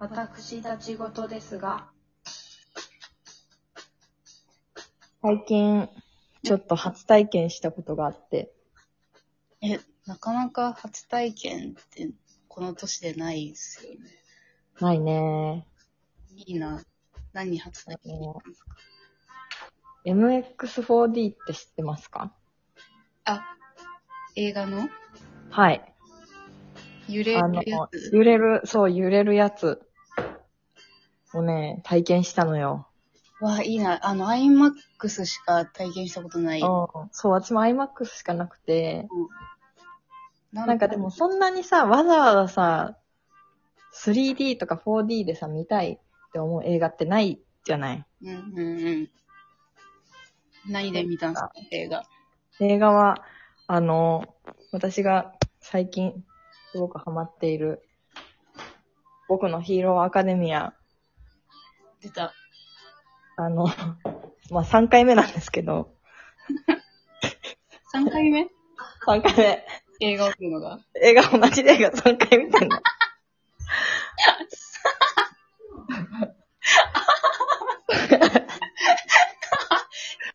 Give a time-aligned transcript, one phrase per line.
[0.00, 1.90] 私たち事ですが、
[5.20, 5.90] 最近、
[6.42, 8.50] ちょっと初体験したことがあって、
[9.60, 12.08] え、なかなか初体験って
[12.48, 13.98] この年でないですよね。
[14.80, 15.66] ないね。
[16.34, 16.82] いいな。
[17.34, 18.42] 何初体験あの
[20.06, 22.32] MX4D って知ってますか？
[23.26, 23.42] あ、
[24.34, 24.88] 映画の？
[25.50, 25.94] はい。
[27.06, 29.86] 揺れあのるやつ、揺れる、そう、揺れるやつ
[31.34, 32.86] をね、体験したのよ。
[33.40, 33.98] わあ、いいな。
[34.06, 36.60] あの、IMAX しか体験したことない。
[36.60, 36.86] うん。
[37.12, 39.08] そう、私も IMAX しかなくて、
[40.52, 42.96] ななんかでも、そんなにさ、わざわざさ、
[43.94, 45.98] 3D とか 4D でさ、見たいっ
[46.32, 48.04] て思う映画ってないじゃない？
[48.22, 49.10] うんうんうん。
[50.68, 51.52] 何で見たんですか？
[51.70, 52.02] 映画。
[52.60, 53.24] 映画は、
[53.66, 54.34] あの、
[54.72, 56.24] 私が最近
[56.72, 57.82] すごくハマっている、
[59.28, 60.74] 僕のヒーローアカデミア、
[62.02, 62.32] 出た。
[63.36, 63.66] あの、
[64.50, 65.94] まあ、3回目なんですけど、
[67.94, 68.48] 3回目
[69.06, 69.66] ？3回目。
[70.00, 70.78] 映画を見るのが。
[71.02, 72.78] 映画同じ映画3回見てんの。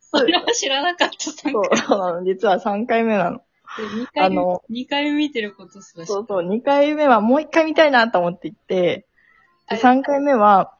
[0.02, 1.16] それは知らなかった。
[1.16, 2.23] 3そう、そうなの。
[2.23, 3.41] 実は3回目なの。
[3.75, 9.08] 回2回目あの、二回目見てることすら知らそうそう、2回目はもう1回見たいなと思って行って、
[9.69, 10.73] で3回目は、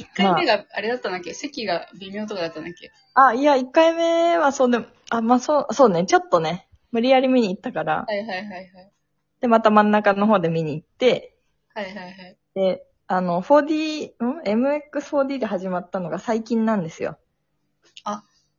[0.00, 1.34] 1回目があれだったんだっけ？
[1.34, 2.90] 席が微妙とかだったんだっけ？
[3.14, 8.92] あ、いや、1回目はそうでも、あ、まあ、そう、そうね、ちょっとね、無理やり見に行ったから、はいはいはいはい。
[9.40, 11.36] で、また真ん中の方で見に行って、
[11.74, 12.36] はいはいはい。
[12.54, 17.18] で、あの、4D、ん ?MX4D で始まったのが最近なんですよ。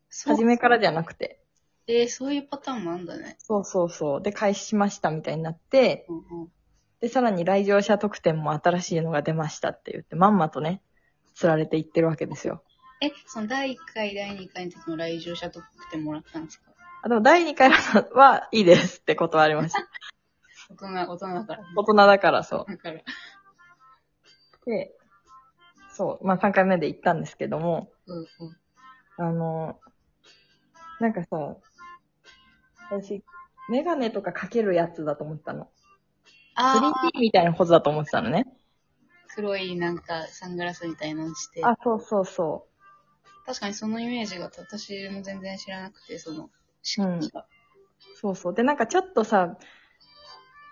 [0.09, 1.39] そう初めからじゃなくて。
[1.87, 3.37] えー、そういうパターンもあんだね。
[3.39, 4.21] そうそうそう。
[4.21, 6.51] で、開始しましたみたいになって、うんうん。
[6.99, 10.81] で、さらに来場者特典も新しいのが出ましたって言って、まんまとね、
[11.37, 12.63] 釣られていってるわけですよ。
[12.99, 16.71] え、その第1回、第2回の時の来場者特典もらったんですか？
[17.03, 19.87] あ、でも第2回はいいですって断りました。
[20.75, 20.75] 大
[21.05, 21.63] 人、大人だから。
[21.75, 22.97] 大人だからそだから。
[22.97, 23.03] う。
[24.65, 24.91] で、
[25.93, 28.27] そう、まあ3回目で行ったんですけども、うんうん。
[29.17, 29.79] あの、
[30.99, 31.55] なんかさ、
[32.89, 33.23] 私、
[33.69, 35.69] メガネとかかけるやつだと思ったの。
[36.55, 38.47] あー 3D みたいなことだと思ってたのね。
[39.37, 41.63] 黒いなんかサングラスみたいなのして。
[41.63, 42.65] あ、そうそうそ
[43.45, 46.45] 確かにそのイメージが私も全然知らなくて、その。
[46.45, 46.49] う。
[48.19, 48.53] そうそう。
[48.55, 49.59] で、なんかちょっとさ、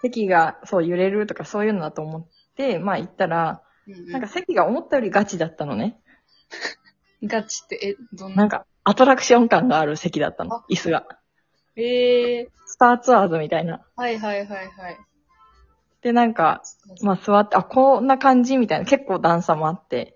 [0.02, 6.02] 席がそう揺れるとかそういうのだと思って、まあ行ったら、うんうんなんか席が思ったよりガチだったのね。
[7.24, 8.38] ガチって、え、どんな？
[8.38, 10.66] なんかアトラクション感がある席だったのあ。
[10.72, 11.06] 椅子が。
[11.76, 13.86] ええスターツアーズみたいな。
[13.96, 14.97] はいはいはいはい。
[16.05, 16.61] で、なんか、
[17.01, 18.85] まあ座って、あ、こんな感じみたいな。
[18.85, 20.16] 結構段差もあって。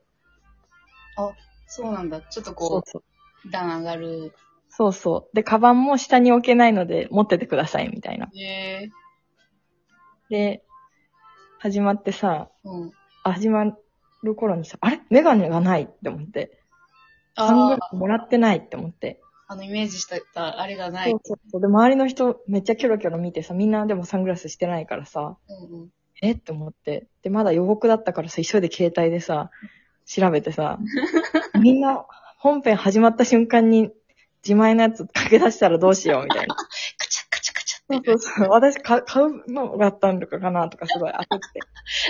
[1.66, 2.22] そうなんだ。
[2.22, 3.04] ちょっとそうこそう。
[3.48, 4.36] う、段上がる。
[4.70, 5.36] そうそう。
[5.36, 8.28] で、カバンも下に置けないので持っててくださいみたいな。
[8.40, 8.90] ええ
[10.30, 10.64] で、
[11.58, 12.92] 始まってさ、うん。
[13.24, 13.66] あ始ま
[14.22, 15.02] る頃にさ、あれ？
[15.10, 16.60] メガネがないって思って。
[17.36, 19.20] あラスもらってないって思って。
[19.50, 21.12] あ、あのイメージしたあれがない。
[21.12, 21.62] そうそうそう。
[21.62, 25.90] で、周りの人めっちゃキョロキョロ見てさ、みんなでもサングラスしてないからさ、うんうん。
[26.22, 26.32] え？
[26.34, 27.08] って思って。
[27.24, 29.52] で、まだ予告だったからさ、急いで携帯でさ、
[30.06, 30.80] 調べてさ、
[31.62, 32.06] みんな
[32.38, 33.92] 本編始まった瞬間に
[34.44, 36.56] 自前のやつ駆け出したらどうしようみたいな。
[36.98, 38.12] カチャカチャカチャそうって。
[38.12, 38.50] そうそう。
[38.50, 41.38] 私か買うのだったんだかなとかすごい焦って。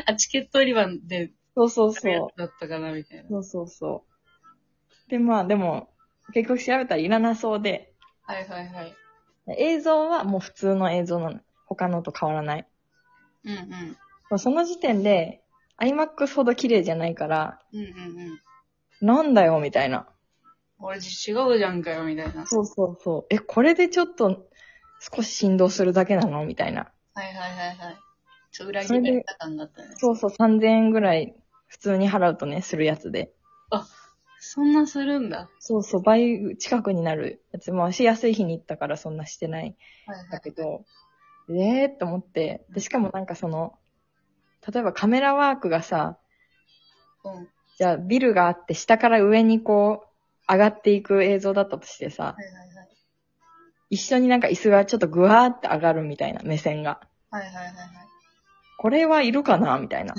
[0.05, 3.27] あ、チケット売り場で、そうそうそうだったかなみたいなう。。
[3.29, 4.05] そうそうそ
[5.07, 5.09] う。
[5.09, 5.89] で、まあでも、
[6.33, 8.95] 結局調べたらいらなそうで、はいはいはい。
[9.57, 11.39] 映像はもう普通の映像なの。
[11.65, 12.67] 他のと変わらない。
[13.45, 13.67] うんうん。
[14.29, 15.41] まあその時点で、
[15.77, 17.85] IMAX ほど綺麗じゃないから、うんうん
[19.01, 19.07] うん。
[19.07, 20.07] なんだよ、みたいな。
[20.79, 22.45] 俺違うじゃんかよ、みたいな。
[22.45, 23.25] そうそうそう。
[23.29, 24.47] え、これでちょっと
[25.15, 26.91] 少し振動するだけなのみたいな。
[27.13, 27.97] はいはいはいはい。
[28.51, 29.89] ちょ、裏切られた感だったね。
[29.97, 31.35] そうそう、3000円ぐらい
[31.67, 33.31] 普通に払うとね、するやつで。
[34.39, 35.49] そんなするんだ。
[35.59, 37.71] そうそう、倍近くになるやつ。
[37.71, 39.75] まあ、しやすい日に行ったからそんなしてない。
[40.05, 40.29] はいはい。
[40.29, 40.85] だけど、
[41.49, 42.65] えーって思って。
[42.69, 43.77] で、しかもなんかその、
[44.71, 46.17] 例えばカメラワークがさ、
[47.23, 47.49] うん。
[47.77, 52.89] じゃあビルがあって下から上にこう、上がっていく映像だったとしてさ、はいはいはい。
[53.91, 57.01] 一緒になんか椅子がちょっとぐわーって上がるみたいな目線が。
[57.29, 57.75] はいはいはいはい。
[58.77, 60.13] これはいるかなみたいな。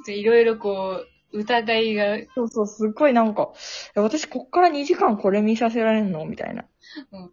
[0.00, 3.52] ょっといろいろこう、疑いが、そうそう、すっごいなんか、
[3.94, 6.64] え私こっから2時間これ見させられんのみたいな。
[7.12, 7.30] うん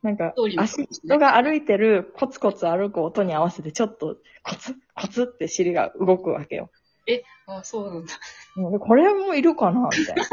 [0.00, 6.70] なんか足、人が歩いてるコツコツ歩く音に合わせてちょっとコツ、コツって尻が動くわけよ。
[7.46, 8.14] あ、そうなんだ。
[8.54, 10.24] もうでこれもいるかなみたいな。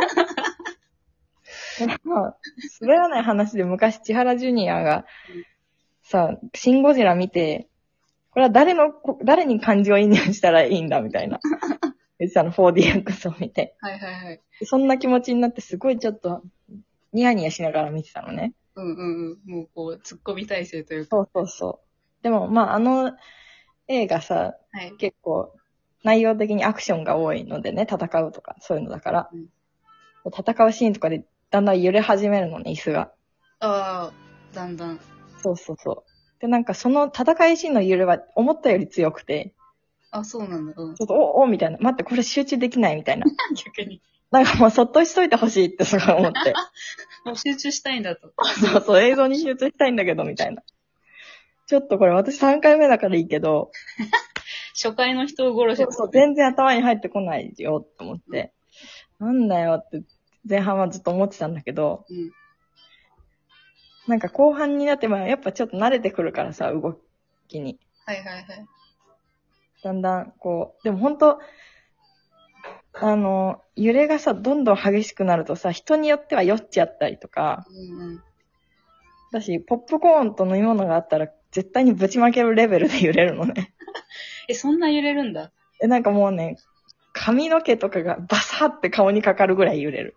[1.88, 2.38] でまあ、
[2.80, 5.06] 滑らない話で昔千原ジュニアが
[6.04, 7.68] さ、シンゴジラ見て、
[8.36, 11.40] これは誰の、こ誰に漢字を移入したらいいんだみたいな。
[12.20, 13.78] 言ってたの 4DX を見て。
[13.80, 14.42] はいはいはい。
[14.66, 16.44] そんな気持ちになってすごいちょっと、
[17.14, 18.54] ニヤニヤしながら見てたのね。
[18.76, 19.52] うんうんうん。
[19.52, 21.16] もうこう、突っ込み体制というか。
[21.16, 21.80] そうそうそ
[22.20, 22.24] う。
[22.24, 23.14] でも、まあ、あの
[23.88, 24.94] 映画さ、はい。
[24.98, 25.56] 結構、
[26.04, 29.48] 内容的にアクションが多いのでね、戦うとか、そういうのだから、うん
[30.28, 33.12] 戦うシーンとかでだんだん揺れ始めるのね、椅子が。
[33.60, 34.14] ああ、
[34.54, 35.00] だんだん。
[35.38, 36.15] そうそうそう。
[36.46, 39.54] で、なんかその戦いシーンの揺れは思ったより強くて、
[40.12, 40.74] あ、そうなんだ。
[40.78, 41.02] うんち。
[41.02, 41.78] ょっと、お、お、みたいな。
[41.80, 43.26] 待って、これ集中できないみたいな。
[43.66, 44.02] 逆に。
[44.32, 46.54] なんかもうそっとしといてほしいってすごい思って。
[47.26, 48.32] もう集中したいんだと。
[48.62, 50.62] そうそう、映像に集中したいんだけど、みたいな。
[51.68, 53.72] ちょっとこれ私3回目だからいいけど、
[54.76, 58.54] 初回の人を殺しそうそう、全然頭に入ってこないよ、と思って。
[59.20, 60.04] なんだよって、
[60.48, 62.32] 前半はずっと思ってたんだけど、うん。
[64.08, 67.00] なんか後半になって、まあやっぱちょっと慣れてくるからさ、動
[67.48, 67.80] きに。
[68.06, 68.46] はいはいはい。
[69.84, 71.40] だんだん、こう、でも本当
[72.94, 78.24] あの、揺れがさ、どんどん激しくなるとさ、人によっては酔っちゃったりとか、うんうん。
[79.32, 83.74] だし、ポップコーンと飲み物があったら、絶対にぶちまけるレベルで揺れるのね。
[84.48, 85.52] え、そんな揺れるんだ？
[85.82, 86.58] え、なんかもうね、
[87.12, 90.16] 髪の毛とかがバサーって顔にかかるぐらい揺れる。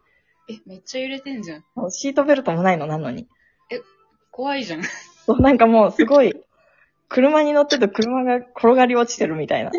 [0.49, 1.65] え、めっちゃ揺れてんじゃん。
[1.91, 3.29] シートベルトもないのなのに。
[4.31, 4.83] 怖いじゃん。
[5.27, 6.35] そうなんかもうすごい、
[7.09, 9.71] 車に乗ってると車が転がり落ちてるみたいな。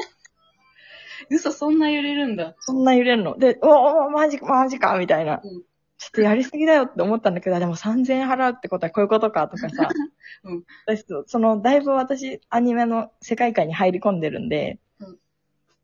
[1.29, 2.55] 嘘、そんな揺れるんだ。
[2.59, 3.37] そんな揺れるの。
[3.37, 5.41] で、おーおーマジか、マジか、みたいな。
[5.43, 5.63] うん
[5.99, 9.89] ちょっとやりすぎだよって思ったんだけど、でも3000円払うってことはこういうことかとかさ。
[10.45, 15.19] うん私その、だいぶ私、アニメの世界観に入り込んでるんで、うん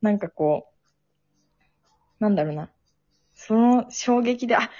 [0.01, 0.69] なんかこ
[2.19, 2.69] う、なんだろうな。
[3.34, 4.72] その衝撃で、あ、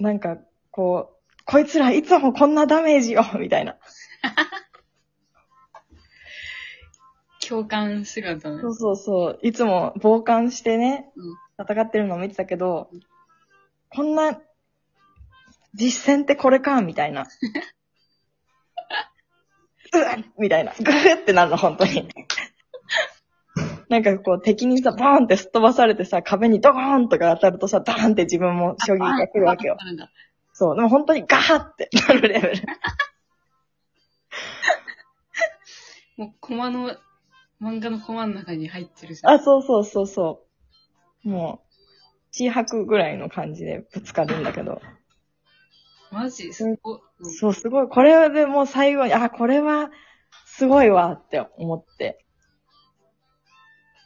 [0.00, 0.38] なんか、
[0.72, 1.15] こう、
[1.46, 3.78] こいつらいつもこんなダメージよ みたいな。
[7.48, 8.68] 共感姿ねそ。
[8.68, 9.38] うそうそう。
[9.42, 12.90] いつも傍観してね、うん戦ってるのを見てたけど、
[13.88, 14.38] こんな、
[15.72, 17.26] 実践ってこれかみたいな。
[19.94, 20.74] うわっみたいな。
[20.78, 22.08] グフってなるの、本当に。
[23.88, 29.78] なんかこう敵にさ、バーンってすっ飛ばされてさ、壁にドーンとか当たるとさ、ダーンって自分も衝撃が来るわけよ
[30.58, 30.74] そう。
[30.74, 32.62] でも本当にガーって なるレベル。
[36.16, 36.96] もう、コマの、
[37.60, 39.34] 漫画のコマの中に入ってるじゃん。
[39.34, 40.46] あ、そうそうそうそ
[41.26, 41.28] う。
[41.28, 41.66] もう、
[42.30, 44.80] 血吐くぐらいの感じでぶつかるんだけど。
[46.10, 47.00] マジすごい。
[47.20, 47.88] うんそう、すごい。
[47.88, 49.90] これでもう最後に、あ、これは、
[50.46, 52.24] すごいわって思って。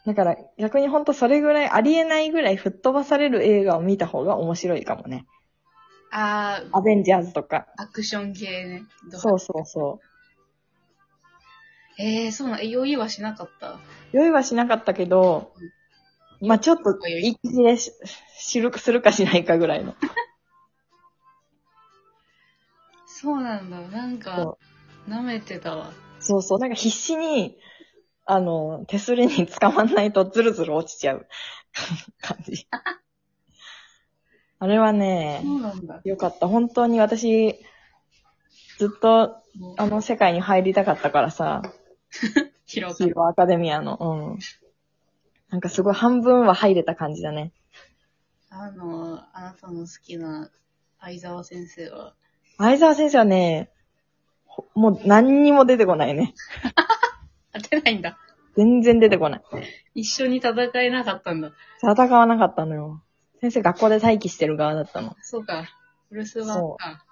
[0.05, 5.27] だから、逆にほんとそれぐらい、ありえないぐらい吹っ飛ばされる映画を見た方が面白いかもね。
[6.11, 7.67] あー、アベンジャーズとか。
[7.77, 8.83] アクション系ね。
[9.11, 10.07] そうそうそう。
[12.03, 13.79] えー、そうなん、え、酔いはしなかった？
[14.13, 15.53] 酔いはしなかったけど、
[16.41, 17.93] まあちょっと、一時でし、
[18.41, 19.95] 知る、するかしないかぐらいの。
[23.07, 23.81] そうなんだ。
[23.83, 24.59] なんかそ、
[25.09, 25.93] 舐めてたわ。
[26.21, 26.59] そうそう。
[26.59, 27.59] なんか必死に、
[28.25, 31.27] あの、手すりに捕まんないとズルズル落ちちゃう
[32.23, 32.67] 感じ。
[34.61, 36.01] あれはねそ、うなんだ。
[36.05, 36.47] よかった。
[36.47, 37.57] 本当に私、
[38.79, 39.37] ずっと、
[39.79, 41.63] あの世界に入りたかったからさ、
[42.67, 43.97] 広ヒーローアカデミアの。
[43.99, 44.39] うん。
[45.49, 47.53] なんかすごい半分は入れた感じだね。
[48.51, 48.61] た。
[48.61, 50.51] あの、あなたの好きな
[51.01, 52.15] 相沢先生は、
[52.59, 53.71] 相沢先生はね、
[54.45, 56.35] ほもう何にも出てこないね。
[57.55, 58.19] 当てないんだ。
[58.57, 59.43] 全然出てこない。
[59.95, 61.53] 一緒に戦えなかったんだ。
[61.83, 63.03] 戦わなかったのよ。
[63.41, 65.17] 先生学校で待機してる側だったの。
[65.23, 65.65] そうか。
[66.11, 67.05] お留守番か。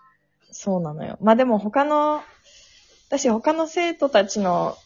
[0.50, 1.18] そうなのよ。
[1.20, 2.23] まあでも他の、
[3.08, 4.76] 私他の生徒たちの、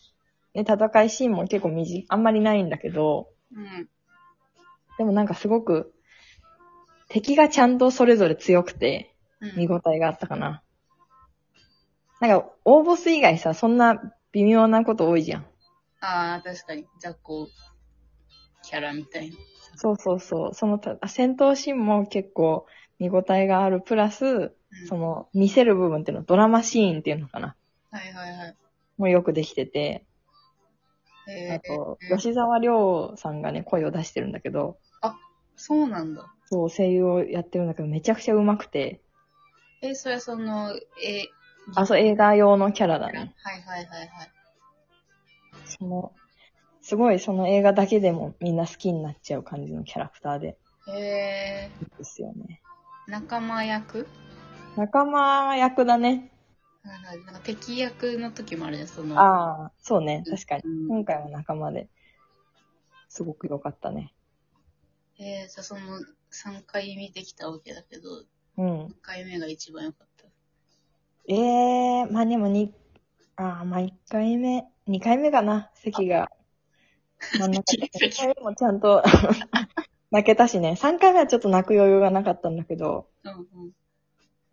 [0.55, 3.89] ね、戦いシーンも結構短あんまりないんだけど、うん。
[4.99, 5.93] でもなんかすごく、
[7.09, 9.13] 敵がちゃんとそれぞれ強くて、うん
[9.57, 10.63] 見応えがあったかな。
[12.21, 15.47] なんか、大ボス以外さ、そんな微妙なこと多いじゃん。
[16.01, 16.87] ああ、確かに。
[17.01, 17.49] 雑魚
[18.63, 19.37] キャラみたいな。
[19.83, 20.55] そうそうそう。
[20.55, 22.67] そのた、戦闘シーンも結構
[23.01, 23.81] 見応えがある。
[23.81, 24.53] プラス、うん
[24.89, 27.57] その、見せる部分っていうの、ドラマシーンっていうのかな。
[27.91, 28.57] はいはいはい。
[28.97, 30.05] もうよくできてて、
[31.29, 34.79] えあと、ー、吉沢亮さんがね、声を出してるんだけど、
[35.57, 36.27] そうなんだ。
[36.47, 39.01] そう、声優をやってるんだけど、めちゃくちゃ上手くて、
[39.83, 41.29] え、それはその、え、
[41.75, 43.35] あ、そう、映画用のキャラだはいね。
[43.43, 44.09] はいはいはい。
[45.65, 46.12] その、
[46.83, 50.59] すごいその映画だけでもみんな好きになっちゃう感じのキャラクターで、
[50.89, 52.61] えいいですよね。
[53.07, 54.07] ー、仲間役？
[54.77, 56.33] 仲間役だね。
[56.85, 59.19] なんか敵役の時もあるじゃん、その。
[59.19, 60.62] ああ、そうね、確かに。
[60.65, 61.89] うん今回は仲間で、
[63.09, 64.12] すごく良かったね。
[65.19, 65.81] えー、じゃあその
[66.33, 68.25] 3回見てきたわけだけど、
[68.59, 68.87] うん。
[68.87, 70.27] 1回目が一番良かった。
[71.29, 72.75] ええー、まあでもに、
[73.37, 76.29] ああ、まあ1回目、2回目かな、席が。
[77.38, 77.88] 真ん中で。
[77.88, 79.02] 1回目もちゃんと
[80.11, 80.73] 泣けたしね。
[80.73, 83.73] 3回目はちょっと泣く余裕がなかったんだけど、うん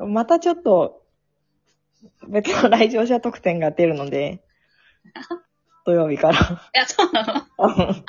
[0.01, 0.13] うん。
[0.13, 1.05] またちょっと、
[2.29, 4.43] 別の来場者特典が出るので、
[5.85, 6.39] 土曜日から。
[6.39, 8.05] いや、そうなのうん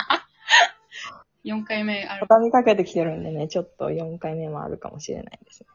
[1.44, 2.26] ?4 回目ある。
[2.28, 5.68] 畳みかけてきてるんでね、ちょっと4回目もあるかもしれないですね。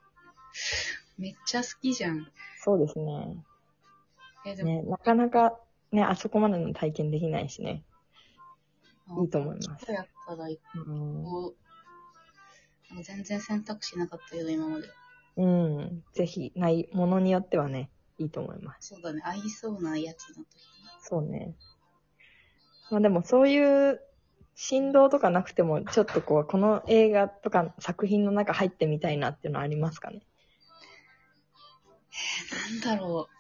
[1.18, 2.28] めっちゃ好きじゃん。
[2.60, 3.38] そうですね。
[4.46, 5.60] えー、でも、ね、なかなか
[5.92, 7.84] ね、あそこまでの体験できないしね。
[9.22, 9.86] いいと思います。
[9.86, 11.56] そうやったら、うんこ
[13.00, 14.88] う、全然選択肢なかったけど、今まで。
[15.38, 16.04] うん。
[16.14, 18.90] ぜひ、ない、ものによってはね、いいと思います。
[18.90, 20.48] そうだね、合いそうなやつの時。
[21.02, 21.56] そうね。
[22.90, 24.00] まあでもそういう
[24.56, 30.22] 振動とかなくても、ちょっとこう、この映画とか作品の中入ってみたいなっていうのはありますかね？
[32.84, 33.35] なんだろう。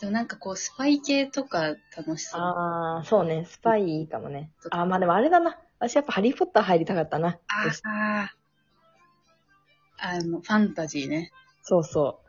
[0.00, 2.40] でもなんかこう、スパイ系とか楽しそう。
[2.40, 3.44] ああ、そうね。
[3.46, 5.58] スパイいいかもねあーまあでもあれだな。
[5.80, 7.38] 私やっぱハリーポッター入りたかったな。
[7.48, 8.34] ああ。
[10.00, 11.32] あの、ファンタジーね。
[11.62, 12.20] そうそ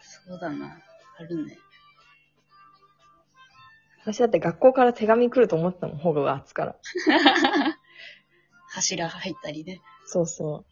[0.00, 0.78] そうだな。
[1.18, 1.58] あるね。
[4.06, 4.10] う。
[4.12, 6.76] 私だって学校から手紙来ると思ってたもん、ホグワーツから。
[8.70, 9.80] 柱入ったりね。
[10.04, 10.64] そうそ